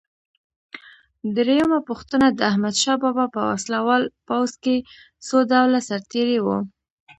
[1.35, 4.75] درېمه پوښتنه: د احمدشاه بابا په وسله وال پوځ کې
[5.27, 6.57] څو ډوله سرتیري وو؟